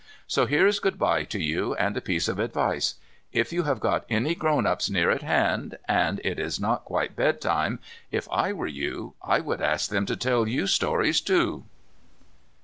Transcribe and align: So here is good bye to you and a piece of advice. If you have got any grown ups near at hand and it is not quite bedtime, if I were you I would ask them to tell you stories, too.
So 0.25 0.47
here 0.47 0.65
is 0.65 0.79
good 0.79 0.97
bye 0.97 1.25
to 1.25 1.39
you 1.39 1.75
and 1.75 1.95
a 1.95 2.01
piece 2.01 2.27
of 2.27 2.39
advice. 2.39 2.95
If 3.31 3.53
you 3.53 3.65
have 3.65 3.79
got 3.79 4.03
any 4.09 4.33
grown 4.33 4.65
ups 4.65 4.89
near 4.89 5.11
at 5.11 5.21
hand 5.21 5.77
and 5.87 6.19
it 6.23 6.39
is 6.39 6.59
not 6.59 6.85
quite 6.85 7.15
bedtime, 7.15 7.77
if 8.09 8.27
I 8.31 8.51
were 8.51 8.65
you 8.65 9.13
I 9.21 9.41
would 9.41 9.61
ask 9.61 9.91
them 9.91 10.07
to 10.07 10.15
tell 10.15 10.47
you 10.47 10.65
stories, 10.65 11.21
too. 11.21 11.65